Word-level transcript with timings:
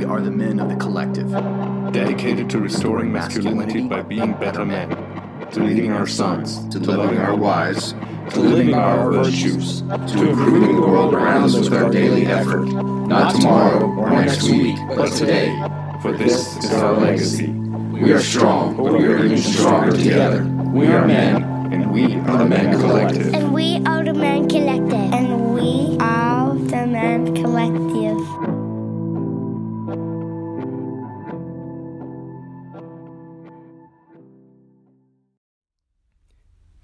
We 0.00 0.06
are 0.06 0.22
the 0.22 0.30
men 0.30 0.60
of 0.60 0.70
the 0.70 0.76
collective. 0.76 1.30
dedicated 1.92 2.48
to 2.48 2.58
restoring 2.58 3.12
masculinity 3.12 3.86
by 3.86 4.00
being 4.00 4.32
better 4.32 4.64
men, 4.64 4.88
to 5.52 5.60
leading 5.62 5.92
our 5.92 6.06
sons, 6.06 6.66
to 6.70 6.78
loving 6.78 7.18
our 7.18 7.36
wives, 7.36 7.94
to 8.30 8.40
living 8.40 8.72
our 8.72 9.12
virtues, 9.12 9.82
to 9.82 10.30
improving 10.30 10.76
the 10.76 10.80
world 10.80 11.12
around 11.12 11.44
us 11.44 11.54
with 11.54 11.74
our 11.74 11.90
daily 11.90 12.24
effort, 12.24 12.64
not 12.64 13.34
tomorrow 13.34 13.84
or 13.94 14.08
next 14.08 14.44
week, 14.44 14.78
but 14.96 15.12
today. 15.12 15.54
for 16.00 16.12
this 16.12 16.56
is 16.64 16.72
our 16.72 16.94
legacy. 16.94 17.50
We 17.50 18.10
are 18.14 18.20
strong, 18.20 18.78
but 18.78 18.94
we 18.94 19.04
are 19.04 19.22
even 19.22 19.36
stronger 19.36 19.94
together. 19.94 20.44
We 20.72 20.86
are 20.86 21.06
men, 21.06 21.42
And 21.74 21.92
we 21.92 22.14
are 22.14 22.38
the 22.38 22.46
Men 22.46 22.80
Collective. 22.80 23.34
And 23.34 23.52
we 23.52 23.82
are 23.84 24.02
the 24.02 24.14
Men 24.14 24.48
Collective. 24.48 25.12
And 25.12 25.52
we 25.52 25.98
are 26.00 26.54
the 26.54 26.86
Man 26.86 27.34
Collective. 27.34 28.39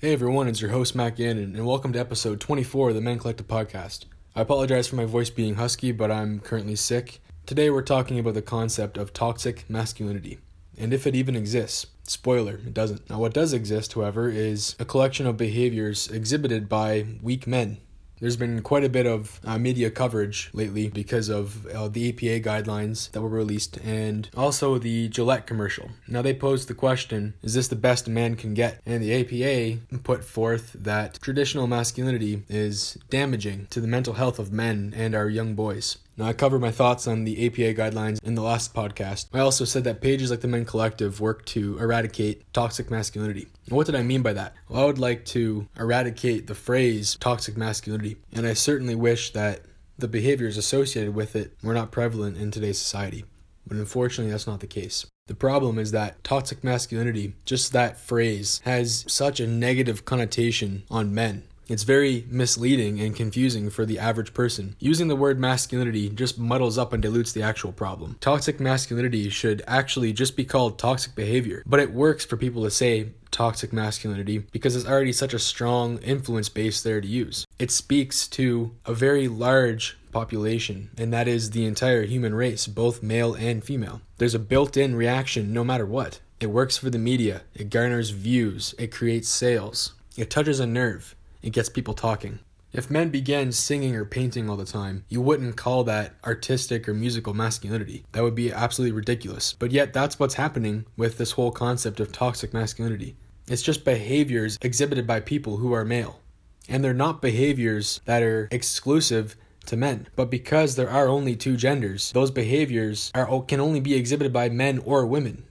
Hey 0.07 0.13
everyone, 0.13 0.47
it's 0.47 0.61
your 0.61 0.71
host 0.71 0.95
Matt 0.95 1.17
Gannon, 1.17 1.57
and 1.57 1.67
welcome 1.67 1.93
to 1.93 1.99
episode 1.99 2.41
24 2.41 2.91
of 2.91 2.95
the 2.95 3.01
Men 3.01 3.19
Collective 3.19 3.49
podcast. 3.49 4.05
I 4.37 4.43
apologize 4.43 4.87
for 4.87 4.95
my 4.95 5.05
voice 5.05 5.31
being 5.31 5.57
husky, 5.57 5.91
but 5.91 6.13
I'm 6.13 6.39
currently 6.39 6.77
sick. 6.77 7.21
Today 7.45 7.71
we're 7.71 7.83
talking 7.83 8.17
about 8.21 8.35
the 8.35 8.41
concept 8.41 8.99
of 8.99 9.13
toxic 9.13 9.69
masculinity, 9.69 10.39
and 10.79 10.95
if 10.95 11.09
it 11.09 11.17
even 11.17 11.35
exists. 11.35 11.89
Spoiler, 12.05 12.61
it 12.65 12.73
doesn't. 12.73 13.11
Now, 13.11 13.19
what 13.19 13.35
does 13.35 13.53
exist, 13.53 13.95
however, 13.95 14.29
is 14.29 14.77
a 14.79 14.85
collection 14.85 15.27
of 15.27 15.37
behaviors 15.37 16.07
exhibited 16.07 16.69
by 16.69 17.05
weak 17.21 17.49
men. 17.49 17.79
There's 18.21 18.37
been 18.37 18.63
quite 18.63 18.85
a 18.85 18.89
bit 18.89 19.07
of 19.07 19.41
uh, 19.45 19.59
media 19.59 19.91
coverage 19.91 20.51
lately 20.55 20.89
because 20.89 21.29
of 21.29 21.67
uh, 21.67 21.89
the 21.89 22.09
APA 22.09 22.49
guidelines 22.49 23.11
that 23.13 23.21
were 23.21 23.29
released 23.29 23.79
and 23.79 24.31
also 24.37 24.79
the 24.79 25.09
Gillette 25.09 25.47
commercial. 25.47 25.91
Now, 26.09 26.23
they 26.23 26.35
posed 26.35 26.69
the 26.69 26.75
question 26.75 27.35
is 27.43 27.55
this 27.55 27.69
the 27.69 27.77
best 27.77 28.07
a 28.07 28.11
man 28.11 28.37
can 28.37 28.55
get? 28.55 28.81
And 28.87 29.03
the 29.03 29.15
APA 29.15 29.99
put 30.03 30.25
forth 30.25 30.73
that 30.73 31.19
traditional 31.21 31.67
masculinity 31.67 32.45
is 32.49 32.97
damaging 33.11 33.67
to 33.71 33.81
the 33.81 33.89
mental 33.89 34.15
health 34.15 34.39
of 34.39 34.53
men 34.53 34.95
and 34.97 35.15
our 35.15 35.29
young 35.29 35.55
boys. 35.55 35.99
Now, 36.19 36.25
I 36.27 36.33
covered 36.33 36.63
my 36.63 36.71
thoughts 36.71 37.07
on 37.07 37.25
the 37.25 37.47
APA 37.47 37.75
guidelines 37.75 38.23
in 38.23 38.37
the 38.37 38.43
last 38.43 38.73
podcast. 38.73 39.27
I 39.35 39.41
also 39.41 39.67
said 39.67 39.85
that 39.85 40.01
pages 40.01 40.31
like 40.31 40.41
the 40.41 40.49
Men 40.49 40.65
Collective 40.65 41.21
work 41.21 41.45
to 41.47 41.79
eradicate 41.79 42.51
toxic 42.55 42.91
masculinity. 42.91 43.49
And 43.67 43.77
what 43.77 43.85
did 43.85 43.97
I 43.97 44.03
mean 44.03 44.23
by 44.23 44.33
that? 44.33 44.55
Well, 44.69 44.83
I 44.83 44.87
would 44.87 44.99
like 44.99 45.27
to 45.27 45.69
eradicate 45.79 46.47
the 46.47 46.55
phrase 46.55 47.19
toxic 47.21 47.59
masculinity, 47.59 48.17
and 48.33 48.47
I 48.47 48.55
certainly 48.55 48.95
wish 48.95 49.35
that 49.35 49.61
the 49.99 50.09
behaviors 50.09 50.57
associated 50.57 51.15
with 51.15 51.37
it 51.37 51.55
were 51.63 51.75
not 51.75 51.93
prevalent 51.93 52.39
in 52.39 52.51
today's 52.51 52.79
society. 52.79 53.25
But 53.67 53.77
unfortunately, 53.77 54.31
that's 54.31 54.47
not 54.47 54.61
the 54.61 54.67
case. 54.67 55.05
The 55.27 55.35
problem 55.35 55.79
is 55.79 55.91
that 55.91 56.23
toxic 56.23 56.63
masculinity, 56.63 57.35
just 57.45 57.73
that 57.73 57.99
phrase, 57.99 58.61
has 58.65 59.05
such 59.09 59.41
a 59.41 59.47
negative 59.47 60.05
connotation 60.05 60.85
on 60.91 61.15
men. 61.15 61.43
It's 61.69 61.83
very 61.83 62.27
misleading 62.31 63.01
and 63.01 63.17
confusing 63.17 63.71
for 63.71 63.85
the 63.85 63.99
average 63.99 64.33
person. 64.33 64.77
Using 64.79 65.09
the 65.09 65.17
word 65.17 65.41
masculinity 65.41 66.09
just 66.09 66.39
muddles 66.39 66.79
up 66.79 66.93
and 66.93 67.03
dilutes 67.03 67.33
the 67.33 67.43
actual 67.43 67.73
problem. 67.73 68.17
Toxic 68.21 68.61
masculinity 68.61 69.29
should 69.31 69.65
actually 69.67 70.13
just 70.13 70.37
be 70.37 70.45
called 70.45 70.79
toxic 70.79 71.17
behavior, 71.17 71.65
but 71.67 71.81
it 71.81 71.93
works 71.93 72.25
for 72.25 72.37
people 72.37 72.63
to 72.63 72.71
say 72.71 73.11
toxic 73.33 73.73
masculinity 73.73 74.39
because 74.39 74.77
it's 74.77 74.87
already 74.87 75.13
such 75.13 75.35
a 75.35 75.41
strong 75.41 75.99
influence 75.99 76.49
base 76.49 76.81
there 76.83 77.01
to 77.01 77.09
use. 77.09 77.45
It 77.59 77.73
speaks 77.73 78.29
to 78.29 78.75
a 78.85 78.95
very 78.95 79.27
large 79.27 79.99
population, 80.13 80.91
and 80.97 81.13
that 81.13 81.27
is 81.27 81.51
the 81.51 81.67
entire 81.67 82.05
human 82.05 82.35
race, 82.35 82.69
both 82.69 83.03
male 83.03 83.35
and 83.35 83.65
female. 83.65 84.01
There's 84.19 84.35
a 84.35 84.39
built 84.39 84.77
in 84.77 84.95
reaction 84.95 85.53
no 85.53 85.65
matter 85.65 85.85
what. 85.85 86.21
It 86.39 86.47
works 86.47 86.77
for 86.77 86.91
the 86.91 86.99
media, 86.99 87.43
it 87.55 87.71
garners 87.71 88.11
views, 88.11 88.75
it 88.79 88.93
creates 88.93 89.29
sales, 89.29 89.95
it 90.17 90.31
touches 90.31 90.61
a 90.61 90.67
nerve, 90.67 91.15
it 91.43 91.51
gets 91.51 91.69
people 91.69 91.95
talking. 91.95 92.39
If 92.73 92.91
men 92.91 93.09
began 93.09 93.53
singing 93.53 93.97
or 93.97 94.05
painting 94.05 94.51
all 94.51 94.57
the 94.57 94.65
time, 94.67 95.05
you 95.09 95.21
wouldn't 95.21 95.57
call 95.57 95.85
that 95.85 96.15
artistic 96.25 96.89
or 96.89 96.95
musical 96.95 97.33
masculinity. 97.33 98.05
That 98.13 98.23
would 98.23 98.35
be 98.35 98.53
absolutely 98.53 98.95
ridiculous. 98.95 99.55
But 99.59 99.71
yet, 99.71 99.93
that's 99.93 100.19
what's 100.19 100.35
happening 100.35 100.85
with 100.97 101.17
this 101.17 101.33
whole 101.33 101.53
concept 101.53 102.01
of 102.01 102.13
toxic 102.13 102.53
masculinity. 102.53 103.17
It's 103.49 103.63
just 103.63 103.85
behaviors 103.85 104.59
exhibited 104.61 105.07
by 105.07 105.21
people 105.21 105.57
who 105.57 105.73
are 105.73 105.85
male. 105.85 106.21
And 106.69 106.85
they're 106.85 106.93
not 106.93 107.23
behaviors 107.23 108.01
that 108.05 108.23
are 108.23 108.49
exclusive 108.51 109.37
to 109.67 109.77
men. 109.77 110.09
But 110.17 110.31
because 110.31 110.75
there 110.75 110.91
are 110.91 111.09
only 111.09 111.37
two 111.37 111.57
genders, 111.57 112.13
those 112.13 112.31
behaviors 112.31 113.11
are 113.15 113.43
can 113.43 113.61
only 113.61 113.81
be 113.81 113.95
exhibited 113.95 114.33
by 114.33 114.49
men 114.49 114.79
or 114.85 115.07
women. 115.07 115.45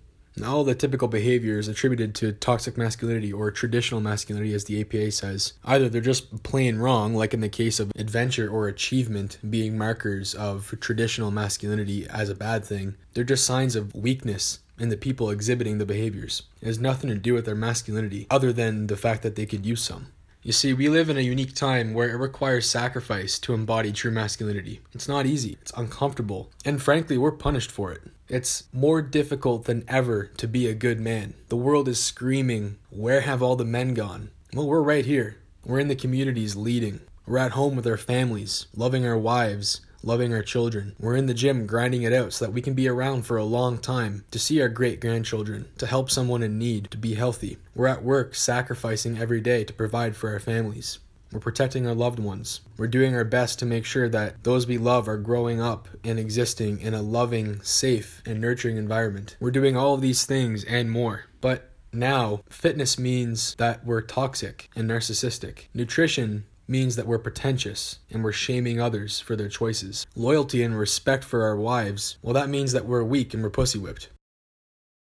All 0.44 0.64
the 0.66 0.76
typical 0.76 1.08
behaviors 1.08 1.68
attributed 1.68 2.14
to 2.16 2.34
toxic 2.34 2.78
masculinity 2.78 3.32
or 3.32 3.52
traditional 3.52 4.02
masculinity, 4.02 4.54
as 4.54 4.66
the 4.66 4.82
APA 4.82 5.12
says, 5.12 5.54
either 5.64 5.88
they're 5.88 6.02
just 6.02 6.44
plain 6.44 6.78
wrong, 6.78 7.16
like 7.16 7.34
in 7.34 7.40
the 7.40 7.50
case 7.50 7.80
of 7.80 7.92
adventure 7.96 8.50
or 8.50 8.68
achievement 8.68 9.38
being 9.50 9.78
markers 9.78 10.36
of 10.36 10.76
traditional 10.82 11.32
masculinity 11.32 12.06
as 12.08 12.30
a 12.30 12.36
bad 12.36 12.66
thing, 12.66 12.96
they're 13.14 13.24
just 13.24 13.46
signs 13.46 13.76
of 13.76 13.96
weakness 13.96 14.60
in 14.78 14.90
the 14.90 14.98
people 14.98 15.30
exhibiting 15.30 15.78
the 15.78 15.86
behaviors. 15.86 16.44
It 16.62 16.66
has 16.66 16.80
nothing 16.80 17.10
to 17.10 17.16
do 17.16 17.34
with 17.34 17.46
their 17.46 17.56
masculinity, 17.56 18.28
other 18.30 18.52
than 18.52 18.88
the 18.88 18.98
fact 18.98 19.24
that 19.24 19.36
they 19.36 19.46
could 19.46 19.66
use 19.66 19.82
some. 19.82 20.08
You 20.46 20.52
see, 20.52 20.76
we 20.76 20.90
live 20.90 21.10
in 21.10 21.18
a 21.18 21.22
unique 21.22 21.56
time 21.56 21.96
where 21.96 22.12
it 22.12 22.20
requires 22.20 22.70
sacrifice 22.70 23.40
to 23.40 23.56
embody 23.56 23.92
true 23.92 24.12
masculinity. 24.12 24.80
It's 24.94 25.08
not 25.08 25.26
easy, 25.26 25.58
it's 25.60 25.72
uncomfortable, 25.76 26.52
and 26.64 26.80
frankly, 26.80 27.18
we're 27.18 27.32
punished 27.32 27.72
for 27.72 27.92
it. 27.92 28.04
It's 28.30 28.66
more 28.72 29.02
difficult 29.02 29.66
than 29.66 29.84
ever 29.88 30.26
to 30.38 30.48
be 30.48 30.68
a 30.68 30.76
good 30.76 31.00
man. 31.00 31.34
The 31.50 31.56
world 31.56 31.88
is 31.88 32.00
screaming, 32.00 32.78
Where 32.92 33.22
have 33.22 33.42
all 33.42 33.56
the 33.56 33.66
men 33.66 33.96
gone? 33.96 34.30
Well, 34.54 34.68
we're 34.68 34.84
right 34.84 35.08
here. 35.08 35.38
We're 35.66 35.80
in 35.80 35.88
the 35.88 35.96
communities 35.96 36.56
leading. 36.56 37.00
We're 37.26 37.40
at 37.40 37.54
home 37.54 37.76
with 37.76 37.88
our 37.88 37.98
families, 37.98 38.68
loving 38.76 39.04
our 39.04 39.18
wives, 39.18 39.82
loving 40.06 40.34
our 40.34 40.44
children. 40.44 40.96
We're 41.00 41.16
in 41.16 41.26
the 41.26 41.34
gym 41.34 41.66
grinding 41.66 42.04
it 42.04 42.14
out 42.14 42.32
so 42.32 42.46
that 42.46 42.52
we 42.52 42.62
can 42.62 42.76
be 42.76 42.88
around 42.88 43.24
for 43.24 43.38
a 43.38 43.44
long 43.44 43.80
time 43.80 44.24
to 44.32 44.40
see 44.40 44.62
our 44.62 44.70
great 44.70 45.02
grandchildren, 45.02 45.66
to 45.80 45.88
help 45.88 46.10
someone 46.10 46.44
in 46.44 46.58
need, 46.58 46.92
to 46.92 46.98
be 46.98 47.16
healthy. 47.16 47.58
We're 47.76 47.88
at 47.88 48.04
work 48.04 48.36
sacrificing 48.36 49.18
every 49.18 49.42
day 49.42 49.64
to 49.64 49.74
provide 49.74 50.16
for 50.16 50.30
our 50.32 50.40
families. 50.40 51.00
We're 51.32 51.40
protecting 51.40 51.86
our 51.88 51.96
loved 51.96 52.20
ones. 52.20 52.62
We're 52.78 52.88
doing 52.88 53.16
our 53.16 53.26
best 53.26 53.60
to 53.60 53.66
make 53.66 53.84
sure 53.84 54.08
that 54.08 54.44
those 54.44 54.68
we 54.68 54.78
love 54.78 55.10
are 55.10 55.18
growing 55.18 55.60
up 55.60 55.90
and 56.04 56.18
existing 56.20 56.80
in 56.80 56.94
a 56.94 57.02
loving, 57.02 57.62
safe, 57.62 58.22
and 58.26 58.40
nurturing 58.40 58.78
environment. 58.78 59.36
We're 59.40 59.52
doing 59.52 59.76
all 59.76 59.96
of 59.96 60.02
these 60.02 60.24
things 60.26 60.64
and 60.64 60.90
more. 60.90 61.26
But 61.42 61.72
now, 61.92 62.42
fitness 62.50 63.00
means 63.00 63.56
that 63.56 63.86
we're 63.86 64.02
toxic 64.02 64.70
and 64.76 64.90
narcissistic. 64.90 65.68
Nutrition 65.74 66.46
means 66.68 66.96
that 66.96 67.08
we're 67.08 67.20
pretentious 67.20 68.00
and 68.10 68.24
we're 68.24 68.32
shaming 68.32 68.80
others 68.80 69.20
for 69.20 69.36
their 69.36 69.50
choices. 69.50 70.06
Loyalty 70.16 70.64
and 70.64 70.78
respect 70.78 71.24
for 71.24 71.44
our 71.44 71.56
wives, 71.56 72.18
well, 72.22 72.34
that 72.34 72.50
means 72.50 72.72
that 72.72 72.86
we're 72.86 73.04
weak 73.04 73.34
and 73.34 73.44
we're 73.44 73.50
pussy 73.50 73.80
whipped. 73.80 74.10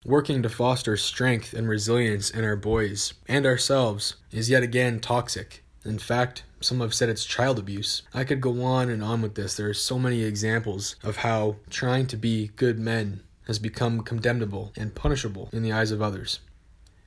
Working 0.06 0.44
to 0.44 0.50
foster 0.50 0.98
strength 0.98 1.54
and 1.54 1.70
resilience 1.70 2.30
in 2.30 2.44
our 2.44 2.58
boys 2.58 3.14
and 3.28 3.46
ourselves 3.46 4.16
is 4.32 4.50
yet 4.50 4.62
again 4.62 5.00
toxic. 5.00 5.64
In 5.86 5.98
fact, 5.98 6.44
some 6.60 6.82
have 6.82 6.94
said 6.94 7.10
it's 7.10 7.26
child 7.26 7.60
abuse. 7.60 8.04
I 8.14 8.24
could 8.24 8.42
go 8.42 8.64
on 8.64 8.90
and 8.90 9.04
on 9.04 9.22
with 9.22 9.36
this. 9.36 9.56
There 9.56 9.70
are 9.70 9.74
so 9.74 10.00
many 10.00 10.24
examples 10.24 10.96
of 11.04 11.18
how 11.18 11.58
trying 11.70 12.08
to 12.08 12.18
be 12.18 12.52
good 12.56 12.80
men 12.80 13.22
has 13.48 13.60
become 13.60 14.02
condemnable 14.02 14.72
and 14.78 14.96
punishable 14.96 15.50
in 15.52 15.64
the 15.64 15.72
eyes 15.74 15.92
of 15.92 16.02
others. 16.02 16.40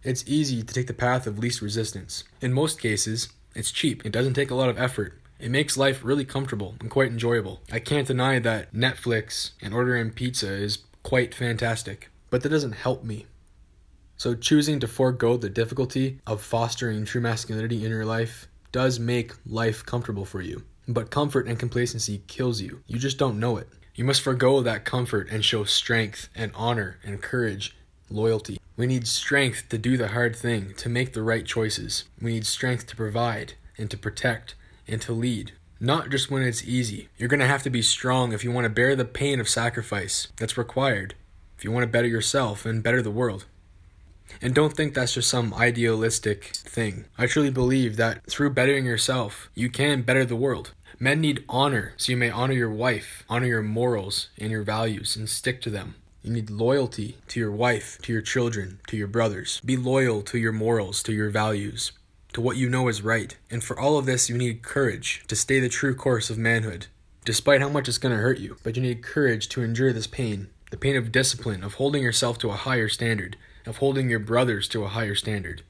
It's 0.02 0.24
easy 0.26 0.62
to 0.62 0.74
take 0.74 0.86
the 0.86 0.94
path 0.94 1.26
of 1.26 1.38
least 1.38 1.60
resistance. 1.60 2.24
In 2.40 2.52
most 2.52 2.80
cases, 2.80 3.28
it's 3.56 3.72
cheap. 3.72 4.04
It 4.04 4.12
doesn't 4.12 4.34
take 4.34 4.50
a 4.50 4.54
lot 4.54 4.68
of 4.68 4.78
effort. 4.78 5.18
It 5.38 5.50
makes 5.50 5.76
life 5.76 6.04
really 6.04 6.24
comfortable 6.24 6.76
and 6.80 6.90
quite 6.90 7.10
enjoyable. 7.10 7.60
I 7.70 7.78
can't 7.78 8.06
deny 8.06 8.38
that 8.38 8.72
Netflix 8.72 9.52
and 9.60 9.74
ordering 9.74 10.10
pizza 10.10 10.52
is 10.52 10.78
quite 11.02 11.34
fantastic, 11.34 12.10
but 12.30 12.42
that 12.42 12.48
doesn't 12.48 12.72
help 12.72 13.04
me. 13.04 13.26
So, 14.18 14.34
choosing 14.34 14.80
to 14.80 14.88
forego 14.88 15.36
the 15.36 15.50
difficulty 15.50 16.20
of 16.26 16.40
fostering 16.40 17.04
true 17.04 17.20
masculinity 17.20 17.84
in 17.84 17.90
your 17.90 18.06
life 18.06 18.48
does 18.72 18.98
make 18.98 19.32
life 19.44 19.84
comfortable 19.84 20.24
for 20.24 20.40
you. 20.40 20.64
But 20.88 21.10
comfort 21.10 21.46
and 21.46 21.58
complacency 21.58 22.22
kills 22.26 22.60
you. 22.60 22.82
You 22.86 22.98
just 22.98 23.18
don't 23.18 23.40
know 23.40 23.58
it. 23.58 23.68
You 23.94 24.04
must 24.04 24.22
forego 24.22 24.62
that 24.62 24.84
comfort 24.84 25.28
and 25.30 25.44
show 25.44 25.64
strength 25.64 26.28
and 26.34 26.52
honor 26.54 26.98
and 27.04 27.22
courage, 27.22 27.76
loyalty. 28.10 28.60
We 28.76 28.86
need 28.86 29.06
strength 29.06 29.68
to 29.70 29.78
do 29.78 29.96
the 29.96 30.08
hard 30.08 30.36
thing, 30.36 30.74
to 30.78 30.88
make 30.88 31.12
the 31.12 31.22
right 31.22 31.44
choices. 31.44 32.04
We 32.20 32.32
need 32.32 32.46
strength 32.46 32.86
to 32.88 32.96
provide 32.96 33.54
and 33.78 33.90
to 33.90 33.96
protect 33.96 34.54
and 34.86 35.00
to 35.02 35.12
lead. 35.12 35.52
Not 35.80 36.10
just 36.10 36.30
when 36.30 36.42
it's 36.42 36.64
easy. 36.64 37.08
You're 37.18 37.28
going 37.28 37.40
to 37.40 37.46
have 37.46 37.62
to 37.64 37.70
be 37.70 37.82
strong 37.82 38.32
if 38.32 38.44
you 38.44 38.50
want 38.50 38.64
to 38.64 38.70
bear 38.70 38.96
the 38.96 39.04
pain 39.04 39.40
of 39.40 39.48
sacrifice 39.48 40.28
that's 40.36 40.56
required, 40.56 41.14
if 41.58 41.64
you 41.64 41.70
want 41.70 41.84
to 41.84 41.90
better 41.90 42.08
yourself 42.08 42.64
and 42.64 42.82
better 42.82 43.02
the 43.02 43.10
world. 43.10 43.44
And 44.40 44.54
don't 44.54 44.74
think 44.74 44.94
that's 44.94 45.14
just 45.14 45.30
some 45.30 45.54
idealistic 45.54 46.44
thing. 46.56 47.06
I 47.16 47.26
truly 47.26 47.50
believe 47.50 47.96
that 47.96 48.24
through 48.26 48.50
bettering 48.50 48.84
yourself, 48.84 49.50
you 49.54 49.70
can 49.70 50.02
better 50.02 50.24
the 50.24 50.36
world. 50.36 50.72
Men 50.98 51.20
need 51.20 51.44
honor, 51.48 51.92
so 51.96 52.12
you 52.12 52.16
may 52.16 52.30
honor 52.30 52.54
your 52.54 52.70
wife, 52.70 53.24
honor 53.28 53.46
your 53.46 53.62
morals 53.62 54.28
and 54.38 54.50
your 54.50 54.62
values, 54.62 55.16
and 55.16 55.28
stick 55.28 55.60
to 55.62 55.70
them. 55.70 55.96
You 56.26 56.32
need 56.32 56.50
loyalty 56.50 57.18
to 57.28 57.38
your 57.38 57.52
wife, 57.52 58.00
to 58.02 58.12
your 58.12 58.20
children, 58.20 58.80
to 58.88 58.96
your 58.96 59.06
brothers. 59.06 59.60
Be 59.64 59.76
loyal 59.76 60.22
to 60.22 60.38
your 60.38 60.50
morals, 60.50 61.00
to 61.04 61.12
your 61.12 61.30
values, 61.30 61.92
to 62.32 62.40
what 62.40 62.56
you 62.56 62.68
know 62.68 62.88
is 62.88 63.00
right. 63.00 63.36
And 63.48 63.62
for 63.62 63.78
all 63.78 63.96
of 63.96 64.06
this, 64.06 64.28
you 64.28 64.36
need 64.36 64.62
courage 64.62 65.22
to 65.28 65.36
stay 65.36 65.60
the 65.60 65.68
true 65.68 65.94
course 65.94 66.28
of 66.28 66.36
manhood, 66.36 66.88
despite 67.24 67.60
how 67.60 67.68
much 67.68 67.86
it's 67.86 67.98
going 67.98 68.12
to 68.12 68.20
hurt 68.20 68.40
you. 68.40 68.56
But 68.64 68.74
you 68.74 68.82
need 68.82 69.04
courage 69.04 69.48
to 69.50 69.62
endure 69.62 69.92
this 69.92 70.08
pain 70.08 70.48
the 70.72 70.76
pain 70.76 70.96
of 70.96 71.12
discipline, 71.12 71.62
of 71.62 71.74
holding 71.74 72.02
yourself 72.02 72.38
to 72.38 72.50
a 72.50 72.54
higher 72.54 72.88
standard, 72.88 73.36
of 73.64 73.76
holding 73.76 74.10
your 74.10 74.18
brothers 74.18 74.66
to 74.66 74.82
a 74.82 74.88
higher 74.88 75.14
standard. 75.14 75.62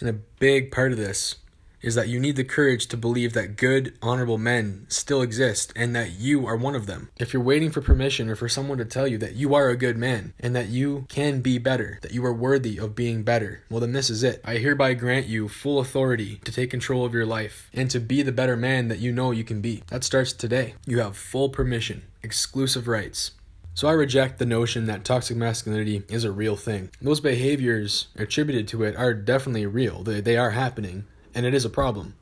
And 0.00 0.08
a 0.08 0.14
big 0.14 0.72
part 0.72 0.90
of 0.90 0.96
this 0.96 1.34
is 1.82 1.94
that 1.94 2.08
you 2.08 2.18
need 2.18 2.36
the 2.36 2.44
courage 2.44 2.86
to 2.86 2.96
believe 2.96 3.32
that 3.32 3.56
good, 3.56 3.96
honorable 4.02 4.38
men 4.38 4.86
still 4.88 5.22
exist 5.22 5.72
and 5.76 5.94
that 5.94 6.12
you 6.12 6.46
are 6.46 6.56
one 6.56 6.74
of 6.74 6.86
them. 6.86 7.10
If 7.18 7.32
you're 7.32 7.42
waiting 7.42 7.70
for 7.70 7.80
permission 7.80 8.28
or 8.28 8.36
for 8.36 8.48
someone 8.48 8.78
to 8.78 8.84
tell 8.84 9.06
you 9.06 9.18
that 9.18 9.34
you 9.34 9.54
are 9.54 9.68
a 9.68 9.76
good 9.76 9.96
man 9.96 10.34
and 10.40 10.54
that 10.56 10.68
you 10.68 11.06
can 11.08 11.40
be 11.40 11.58
better, 11.58 11.98
that 12.02 12.12
you 12.12 12.24
are 12.24 12.32
worthy 12.32 12.78
of 12.78 12.94
being 12.94 13.22
better, 13.22 13.62
well, 13.70 13.80
then 13.80 13.92
this 13.92 14.10
is 14.10 14.22
it. 14.22 14.40
I 14.44 14.54
hereby 14.56 14.94
grant 14.94 15.26
you 15.26 15.48
full 15.48 15.78
authority 15.78 16.40
to 16.44 16.52
take 16.52 16.70
control 16.70 17.04
of 17.04 17.14
your 17.14 17.26
life 17.26 17.70
and 17.72 17.90
to 17.90 18.00
be 18.00 18.22
the 18.22 18.32
better 18.32 18.56
man 18.56 18.88
that 18.88 18.98
you 18.98 19.12
know 19.12 19.30
you 19.30 19.44
can 19.44 19.60
be. 19.60 19.82
That 19.88 20.04
starts 20.04 20.32
today. 20.32 20.74
You 20.86 21.00
have 21.00 21.16
full 21.16 21.48
permission, 21.48 22.02
exclusive 22.22 22.88
rights. 22.88 23.32
So 23.74 23.86
I 23.86 23.92
reject 23.92 24.40
the 24.40 24.44
notion 24.44 24.86
that 24.86 25.04
toxic 25.04 25.36
masculinity 25.36 26.02
is 26.08 26.24
a 26.24 26.32
real 26.32 26.56
thing. 26.56 26.90
Those 27.00 27.20
behaviors 27.20 28.08
attributed 28.16 28.66
to 28.68 28.82
it 28.82 28.96
are 28.96 29.14
definitely 29.14 29.66
real. 29.66 30.02
They, 30.02 30.20
they 30.20 30.36
are 30.36 30.50
happening 30.50 31.04
and 31.38 31.46
it 31.46 31.54
is 31.54 31.64
a 31.64 31.70
problem. 31.70 32.14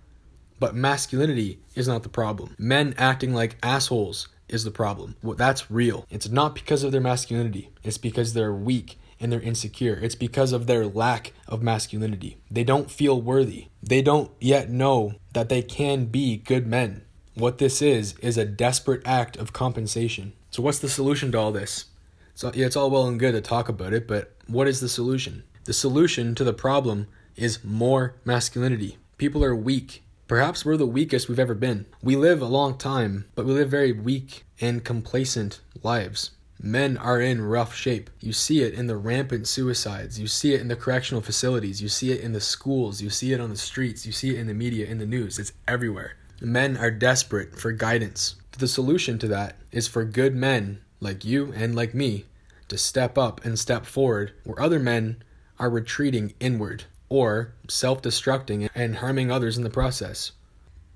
But 0.61 0.75
masculinity 0.75 1.59
is 1.75 1.89
not 1.89 2.03
the 2.03 2.11
problem. 2.11 2.55
Men 2.59 2.95
acting 2.99 3.33
like 3.33 3.57
assholes 3.63 4.29
is 4.47 4.63
the 4.63 4.71
problem. 4.71 5.17
Well, 5.23 5.37
that's 5.37 5.71
real. 5.71 6.05
It's 6.11 6.29
not 6.29 6.55
because 6.55 6.83
of 6.85 6.93
their 6.93 7.01
masculinity, 7.01 7.71
it's 7.83 7.97
because 7.97 8.35
they're 8.35 8.53
weak 8.53 8.99
and 9.19 9.33
they're 9.33 9.41
insecure. 9.41 9.95
It's 9.95 10.15
because 10.15 10.53
of 10.53 10.67
their 10.67 10.87
lack 10.87 11.33
of 11.49 11.63
masculinity. 11.63 12.37
They 12.51 12.63
don't 12.63 12.91
feel 12.91 13.19
worthy. 13.19 13.69
They 13.83 14.03
don't 14.03 14.31
yet 14.39 14.69
know 14.69 15.15
that 15.33 15.49
they 15.49 15.63
can 15.63 16.05
be 16.05 16.37
good 16.37 16.67
men. 16.67 17.01
What 17.33 17.57
this 17.57 17.81
is, 17.81 18.19
is 18.19 18.37
a 18.37 18.45
desperate 18.45 19.01
act 19.07 19.39
of 19.39 19.55
compensation. 19.55 20.35
So, 20.51 20.63
what's 20.63 20.79
the 20.79 20.91
solution 20.91 21.33
to 21.33 21.39
all 21.39 21.53
this? 21.53 21.87
So, 22.35 22.53
yeah, 22.55 22.67
it's 22.67 22.77
all 22.77 22.91
well 22.91 23.07
and 23.07 23.19
good 23.19 23.33
to 23.33 23.41
talk 23.41 23.71
about 23.71 23.95
it, 23.95 24.07
but 24.07 24.37
what 24.47 24.69
is 24.69 24.81
the 24.81 24.91
solution? 24.91 25.45
The 25.65 25.73
solution 25.73 26.35
to 26.35 26.45
the 26.45 26.53
problem 26.53 27.07
is 27.35 27.65
more 27.65 28.17
masculinity. 28.25 28.99
People 29.19 29.43
are 29.43 29.57
weak. 29.57 30.03
Perhaps 30.29 30.63
we're 30.63 30.77
the 30.77 30.85
weakest 30.85 31.27
we've 31.27 31.39
ever 31.39 31.55
been. 31.55 31.87
We 32.03 32.17
live 32.17 32.43
a 32.43 32.47
long 32.47 32.77
time, 32.77 33.25
but 33.35 33.47
we 33.47 33.55
live 33.55 33.71
very 33.71 33.91
weak 33.91 34.45
and 34.61 34.85
complacent 34.85 35.63
lives. 35.83 36.33
Men 36.61 36.99
are 36.99 37.19
in 37.19 37.41
rough 37.41 37.75
shape. 37.75 38.11
You 38.21 38.35
see 38.35 38.63
it 38.63 38.75
in 38.75 38.89
the 38.89 38.97
rampant 38.99 39.49
suicides. 39.49 40.21
You 40.21 40.27
see 40.27 40.53
it 40.53 40.61
in 40.61 40.69
the 40.69 40.77
correctional 40.77 41.23
facilities. 41.23 41.81
You 41.81 41.89
see 41.89 42.13
it 42.13 42.21
in 42.21 42.33
the 42.33 42.43
schools. 42.43 43.01
You 43.01 43.09
see 43.09 43.33
it 43.33 43.41
on 43.41 43.49
the 43.49 43.57
streets. 43.57 44.05
You 44.05 44.13
see 44.13 44.35
it 44.35 44.39
in 44.39 44.49
the 44.49 44.55
media, 44.55 44.85
in 44.85 44.99
the 44.99 45.07
news. 45.07 45.39
It's 45.39 45.55
everywhere. 45.67 46.19
Men 46.43 46.77
are 46.77 46.91
desperate 46.91 47.59
for 47.59 47.73
guidance. 47.73 48.35
The 48.59 48.69
solution 48.69 49.19
to 49.21 49.29
that 49.29 49.57
is 49.73 49.89
for 49.89 50.05
good 50.05 50.35
men 50.35 50.83
like 51.01 51.25
you 51.25 51.55
and 51.57 51.75
like 51.75 51.95
me 51.95 52.27
to 52.69 52.77
step 52.77 53.17
up 53.17 53.43
and 53.47 53.59
step 53.59 53.87
forward 53.87 54.33
where 54.45 54.61
other 54.61 54.79
men 54.79 55.23
are 55.59 55.71
retreating 55.71 56.35
inward 56.39 56.85
or 57.09 57.55
self 57.69 58.03
destructing 58.03 58.69
and 58.75 58.97
harming 58.97 59.31
others 59.31 59.57
in 59.57 59.65
the 59.65 59.71
process. 59.71 60.33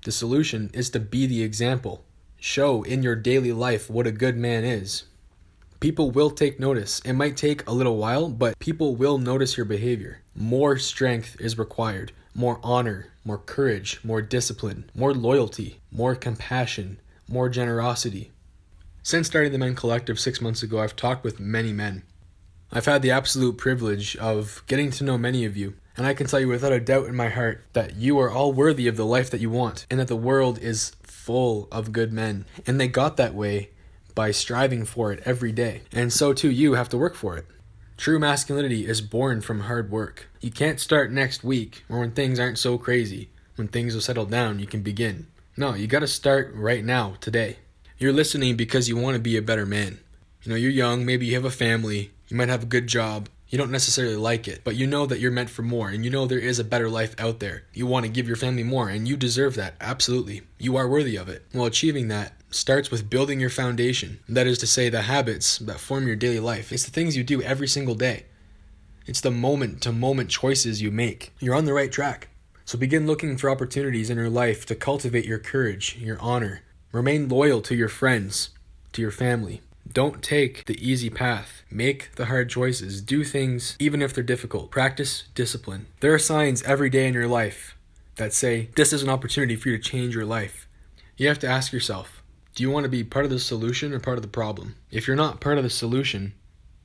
The 0.03 0.11
solution 0.11 0.71
is 0.73 0.89
to 0.91 0.99
be 0.99 1.27
the 1.27 1.43
example. 1.43 2.03
Show 2.37 2.81
in 2.83 3.03
your 3.03 3.15
daily 3.15 3.51
life 3.51 3.89
what 3.89 4.07
a 4.07 4.11
good 4.11 4.35
man 4.35 4.63
is. 4.63 5.03
People 5.79 6.11
will 6.11 6.29
take 6.29 6.59
notice. 6.59 7.01
It 7.05 7.13
might 7.13 7.37
take 7.37 7.67
a 7.67 7.73
little 7.73 7.97
while, 7.97 8.29
but 8.29 8.57
people 8.59 8.95
will 8.95 9.17
notice 9.17 9.57
your 9.57 9.65
behavior. 9.65 10.21
More 10.35 10.77
strength 10.77 11.35
is 11.39 11.57
required, 11.57 12.11
more 12.33 12.59
honor, 12.63 13.07
more 13.23 13.37
courage, 13.37 13.99
more 14.03 14.21
discipline, 14.21 14.89
more 14.95 15.13
loyalty, 15.13 15.81
more 15.91 16.15
compassion, 16.15 16.99
more 17.27 17.49
generosity. 17.49 18.31
Since 19.03 19.27
starting 19.27 19.51
the 19.51 19.57
Men 19.57 19.75
Collective 19.75 20.19
six 20.19 20.41
months 20.41 20.61
ago, 20.61 20.79
I've 20.79 20.95
talked 20.95 21.23
with 21.23 21.39
many 21.39 21.73
men. 21.73 22.03
I've 22.71 22.85
had 22.85 23.01
the 23.01 23.11
absolute 23.11 23.57
privilege 23.57 24.15
of 24.17 24.63
getting 24.67 24.91
to 24.91 25.03
know 25.03 25.17
many 25.17 25.45
of 25.45 25.57
you, 25.57 25.73
and 25.97 26.07
I 26.07 26.13
can 26.13 26.27
tell 26.27 26.39
you 26.39 26.47
without 26.47 26.71
a 26.71 26.79
doubt 26.79 27.07
in 27.07 27.15
my 27.15 27.29
heart 27.29 27.65
that 27.73 27.95
you 27.95 28.19
are 28.19 28.31
all 28.31 28.53
worthy 28.53 28.87
of 28.87 28.97
the 28.97 29.05
life 29.05 29.29
that 29.29 29.41
you 29.41 29.49
want, 29.49 29.85
and 29.89 29.99
that 29.99 30.07
the 30.07 30.15
world 30.15 30.59
is 30.59 30.93
full 31.03 31.67
of 31.71 31.91
good 31.91 32.11
men. 32.11 32.45
And 32.65 32.79
they 32.79 32.87
got 32.87 33.17
that 33.17 33.35
way 33.35 33.69
by 34.15 34.31
striving 34.31 34.85
for 34.85 35.11
it 35.11 35.21
every 35.25 35.51
day. 35.51 35.81
And 35.91 36.11
so 36.11 36.33
too 36.33 36.49
you 36.49 36.73
have 36.73 36.89
to 36.89 36.97
work 36.97 37.15
for 37.15 37.37
it. 37.37 37.45
True 37.97 38.19
masculinity 38.19 38.87
is 38.87 39.01
born 39.01 39.41
from 39.41 39.61
hard 39.61 39.91
work. 39.91 40.27
You 40.41 40.49
can't 40.49 40.79
start 40.79 41.11
next 41.11 41.43
week 41.43 41.83
or 41.87 41.99
when 41.99 42.11
things 42.11 42.39
aren't 42.39 42.57
so 42.57 42.77
crazy. 42.77 43.29
When 43.55 43.67
things 43.67 43.93
will 43.93 44.01
settle 44.01 44.25
down, 44.25 44.59
you 44.59 44.65
can 44.65 44.81
begin. 44.81 45.27
No, 45.55 45.75
you 45.75 45.85
gotta 45.85 46.07
start 46.07 46.51
right 46.55 46.83
now, 46.83 47.15
today. 47.21 47.57
You're 47.99 48.13
listening 48.13 48.57
because 48.57 48.89
you 48.89 48.97
want 48.97 49.15
to 49.15 49.21
be 49.21 49.37
a 49.37 49.41
better 49.41 49.65
man. 49.65 49.99
You 50.41 50.49
know, 50.49 50.55
you're 50.55 50.71
young, 50.71 51.05
maybe 51.05 51.27
you 51.27 51.35
have 51.35 51.45
a 51.45 51.51
family, 51.51 52.09
you 52.27 52.35
might 52.35 52.49
have 52.49 52.63
a 52.63 52.65
good 52.65 52.87
job, 52.87 53.29
you 53.51 53.57
don't 53.57 53.69
necessarily 53.69 54.15
like 54.15 54.47
it, 54.47 54.61
but 54.63 54.77
you 54.77 54.87
know 54.87 55.05
that 55.05 55.19
you're 55.19 55.29
meant 55.29 55.49
for 55.49 55.61
more 55.61 55.89
and 55.89 56.03
you 56.03 56.09
know 56.09 56.25
there 56.25 56.39
is 56.39 56.57
a 56.57 56.63
better 56.63 56.89
life 56.89 57.13
out 57.19 57.41
there. 57.41 57.65
You 57.73 57.85
want 57.85 58.05
to 58.05 58.11
give 58.11 58.25
your 58.25 58.37
family 58.37 58.63
more 58.63 58.89
and 58.89 59.07
you 59.07 59.17
deserve 59.17 59.55
that, 59.55 59.75
absolutely. 59.81 60.41
You 60.57 60.77
are 60.77 60.87
worthy 60.87 61.17
of 61.17 61.27
it. 61.27 61.45
Well, 61.53 61.65
achieving 61.65 62.07
that 62.07 62.33
starts 62.49 62.89
with 62.89 63.09
building 63.09 63.41
your 63.41 63.49
foundation. 63.49 64.19
That 64.27 64.47
is 64.47 64.57
to 64.59 64.67
say, 64.67 64.89
the 64.89 65.03
habits 65.03 65.57
that 65.59 65.81
form 65.81 66.07
your 66.07 66.15
daily 66.15 66.39
life. 66.39 66.71
It's 66.71 66.85
the 66.85 66.91
things 66.91 67.17
you 67.17 67.23
do 67.23 67.41
every 67.41 67.67
single 67.67 67.95
day, 67.95 68.25
it's 69.05 69.21
the 69.21 69.31
moment 69.31 69.81
to 69.81 69.91
moment 69.91 70.29
choices 70.29 70.81
you 70.81 70.89
make. 70.89 71.33
You're 71.39 71.55
on 71.55 71.65
the 71.65 71.73
right 71.73 71.91
track. 71.91 72.29
So 72.63 72.77
begin 72.77 73.05
looking 73.05 73.35
for 73.35 73.49
opportunities 73.49 74.09
in 74.09 74.17
your 74.17 74.29
life 74.29 74.65
to 74.67 74.75
cultivate 74.75 75.25
your 75.25 75.39
courage, 75.39 75.97
your 75.99 76.19
honor. 76.21 76.61
Remain 76.93 77.27
loyal 77.27 77.61
to 77.61 77.75
your 77.75 77.89
friends, 77.89 78.51
to 78.93 79.01
your 79.01 79.11
family. 79.11 79.61
Don't 79.93 80.21
take 80.21 80.65
the 80.65 80.89
easy 80.89 81.09
path. 81.09 81.63
Make 81.69 82.15
the 82.15 82.25
hard 82.25 82.49
choices. 82.49 83.01
Do 83.01 83.23
things 83.23 83.75
even 83.79 84.01
if 84.01 84.13
they're 84.13 84.23
difficult. 84.23 84.71
Practice 84.71 85.23
discipline. 85.35 85.87
There 85.99 86.13
are 86.13 86.19
signs 86.19 86.63
every 86.63 86.89
day 86.89 87.07
in 87.07 87.13
your 87.13 87.27
life 87.27 87.75
that 88.15 88.33
say 88.33 88.69
this 88.75 88.93
is 88.93 89.03
an 89.03 89.09
opportunity 89.09 89.55
for 89.55 89.69
you 89.69 89.77
to 89.77 89.83
change 89.83 90.15
your 90.15 90.25
life. 90.25 90.67
You 91.17 91.27
have 91.27 91.39
to 91.39 91.47
ask 91.47 91.73
yourself 91.73 92.21
do 92.53 92.63
you 92.63 92.69
want 92.69 92.83
to 92.83 92.89
be 92.89 93.03
part 93.03 93.25
of 93.25 93.31
the 93.31 93.39
solution 93.39 93.93
or 93.93 93.99
part 93.99 94.17
of 94.17 94.21
the 94.21 94.27
problem? 94.27 94.75
If 94.91 95.07
you're 95.07 95.15
not 95.15 95.39
part 95.39 95.57
of 95.57 95.63
the 95.63 95.69
solution, 95.69 96.33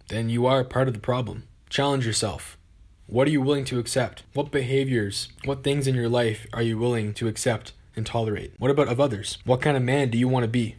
then 0.09 0.29
you 0.29 0.47
are 0.47 0.63
part 0.65 0.89
of 0.89 0.95
the 0.95 1.01
problem. 1.01 1.45
Challenge 1.69 2.07
yourself. 2.07 2.57
What 3.07 3.27
are 3.27 3.33
you 3.33 3.41
willing 3.41 3.65
to 3.67 3.79
accept? 3.79 4.23
What 4.33 4.51
behaviors, 4.51 5.29
what 5.45 5.65
things 5.65 5.87
in 5.87 5.95
your 5.95 6.09
life 6.09 6.47
are 6.53 6.63
you 6.63 6.79
willing 6.79 7.15
to 7.15 7.29
accept 7.29 7.73
and 7.97 8.07
tolerate? 8.07 8.55
What 8.59 8.71
about 8.71 8.89
of 8.89 9.01
others? 9.01 9.39
What 9.45 9.61
kind 9.61 9.77
of 9.77 9.83
man 9.83 10.11
do 10.11 10.19
you 10.19 10.29
want 10.29 10.45
to 10.45 10.49
be? 10.49 10.77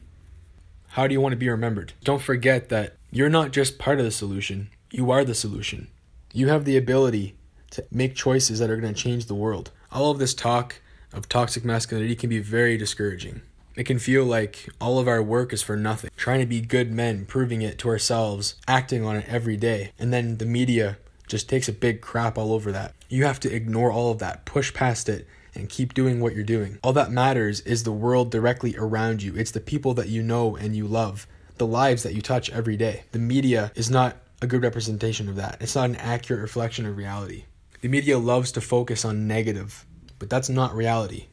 How 0.97 1.05
do 1.05 1.13
you 1.13 1.21
want 1.21 1.33
to 1.33 1.37
be 1.37 1.47
remembered? 1.47 1.93
Don't 2.03 2.23
forget 2.23 2.69
that 2.69 2.95
you're 3.11 3.29
not 3.29 3.51
just 3.51 3.77
part 3.77 3.99
of 3.99 4.05
the 4.05 4.09
solution, 4.09 4.71
you 4.89 5.11
are 5.11 5.23
the 5.23 5.35
solution. 5.35 5.89
You 6.33 6.47
have 6.47 6.65
the 6.65 6.75
ability 6.75 7.35
to 7.69 7.85
make 7.91 8.15
choices 8.15 8.57
that 8.57 8.71
are 8.71 8.77
going 8.77 8.95
to 8.95 8.99
change 8.99 9.27
the 9.27 9.35
world. 9.35 9.69
All 9.91 10.09
of 10.09 10.17
this 10.17 10.33
talk 10.33 10.81
of 11.13 11.29
toxic 11.29 11.63
masculinity 11.63 12.15
can 12.15 12.31
be 12.31 12.39
very 12.39 12.77
discouraging. 12.77 13.43
It 13.75 13.83
can 13.83 13.99
feel 13.99 14.25
like 14.25 14.69
all 14.81 14.97
of 14.97 15.07
our 15.07 15.21
work 15.21 15.53
is 15.53 15.61
for 15.61 15.77
nothing. 15.77 16.09
Trying 16.17 16.39
to 16.39 16.47
be 16.47 16.61
good 16.61 16.91
men, 16.91 17.27
proving 17.27 17.61
it 17.61 17.77
to 17.77 17.89
ourselves, 17.89 18.55
acting 18.67 19.05
on 19.05 19.17
it 19.17 19.25
every 19.27 19.55
day. 19.55 19.91
And 19.99 20.11
then 20.11 20.39
the 20.39 20.45
media 20.47 20.97
just 21.27 21.47
takes 21.47 21.69
a 21.69 21.73
big 21.73 22.01
crap 22.01 22.39
all 22.39 22.51
over 22.51 22.71
that. 22.71 22.95
You 23.07 23.23
have 23.25 23.39
to 23.41 23.53
ignore 23.53 23.91
all 23.91 24.09
of 24.09 24.17
that, 24.17 24.45
push 24.45 24.73
past 24.73 25.09
it, 25.09 25.27
and 25.57 25.69
keep 25.69 25.93
doing 25.93 26.19
what 26.19 26.35
you're 26.35 26.43
doing. 26.43 26.77
All 26.83 26.93
that 26.93 27.11
matters 27.11 27.61
is 27.61 27.83
the 27.83 27.91
world 27.91 28.31
directly 28.31 28.75
around 28.77 29.23
you. 29.23 29.35
It's 29.35 29.51
the 29.51 29.59
people 29.59 29.93
that 29.95 30.09
you 30.09 30.21
know 30.21 30.55
and 30.55 30.75
you 30.75 30.87
love, 30.87 31.27
the 31.57 31.67
lives 31.67 32.03
that 32.03 32.13
you 32.13 32.21
touch 32.21 32.49
every 32.51 32.77
day. 32.77 33.03
The 33.11 33.19
media 33.19 33.71
is 33.75 33.89
not 33.89 34.17
a 34.41 34.47
good 34.47 34.63
representation 34.63 35.27
of 35.27 35.35
that. 35.35 35.57
It's 35.59 35.75
not 35.75 35.89
an 35.89 35.95
accurate 35.95 36.41
reflection 36.41 36.85
of 36.85 36.95
reality. 36.95 37.45
The 37.81 37.87
media 37.87 38.17
loves 38.17 38.51
to 38.53 38.61
focus 38.61 39.03
on 39.03 39.27
negative, 39.27 39.85
but 40.19 40.29
that's 40.29 40.49
not 40.49 40.75
reality. 40.75 41.27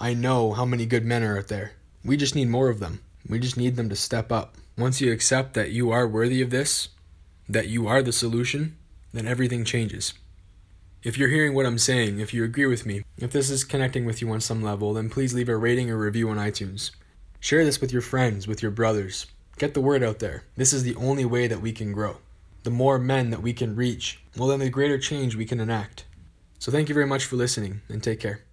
I 0.00 0.14
know 0.14 0.52
how 0.52 0.64
many 0.64 0.86
good 0.86 1.04
men 1.04 1.22
are 1.22 1.38
out 1.38 1.48
there. 1.48 1.72
We 2.04 2.16
just 2.16 2.34
need 2.34 2.48
more 2.48 2.68
of 2.68 2.80
them. 2.80 3.00
We 3.28 3.38
just 3.38 3.56
need 3.56 3.76
them 3.76 3.88
to 3.88 3.96
step 3.96 4.30
up. 4.30 4.56
Once 4.78 5.00
you 5.00 5.10
accept 5.10 5.54
that 5.54 5.70
you 5.70 5.90
are 5.90 6.06
worthy 6.06 6.42
of 6.42 6.50
this, 6.50 6.90
that 7.48 7.68
you 7.68 7.86
are 7.86 8.02
the 8.02 8.12
solution, 8.12 8.76
then 9.12 9.26
everything 9.26 9.64
changes. 9.64 10.12
If 11.02 11.16
you're 11.16 11.30
hearing 11.30 11.54
what 11.54 11.66
I'm 11.66 11.78
saying, 11.78 12.20
if 12.20 12.34
you 12.34 12.44
agree 12.44 12.66
with 12.66 12.84
me, 12.84 13.02
if 13.18 13.32
this 13.32 13.50
is 13.50 13.64
connecting 13.64 14.04
with 14.04 14.20
you 14.20 14.30
on 14.30 14.40
some 14.40 14.62
level, 14.62 14.92
then 14.94 15.08
please 15.10 15.32
leave 15.34 15.48
a 15.48 15.56
rating 15.56 15.90
or 15.90 15.96
review 15.96 16.28
on 16.28 16.36
iTunes. 16.36 16.90
Share 17.40 17.64
this 17.64 17.80
with 17.80 17.92
your 17.92 18.02
friends, 18.02 18.46
with 18.46 18.62
your 18.62 18.70
brothers. 18.70 19.26
Get 19.58 19.74
the 19.74 19.80
word 19.80 20.02
out 20.02 20.18
there. 20.18 20.44
This 20.56 20.72
is 20.72 20.82
the 20.82 20.96
only 20.96 21.24
way 21.24 21.46
that 21.46 21.60
we 21.62 21.72
can 21.72 21.92
grow. 21.92 22.18
the 22.66 22.70
more 22.70 22.98
men 22.98 23.30
that 23.30 23.42
we 23.42 23.52
can 23.52 23.76
reach, 23.76 24.20
well, 24.36 24.48
then 24.48 24.58
the 24.58 24.68
greater 24.68 24.98
change 24.98 25.36
we 25.36 25.44
can 25.44 25.60
enact. 25.60 26.04
So 26.58 26.72
thank 26.72 26.88
you 26.88 26.96
very 26.96 27.06
much 27.06 27.24
for 27.24 27.36
listening 27.36 27.80
and 27.88 28.02
take 28.02 28.18
care. 28.18 28.45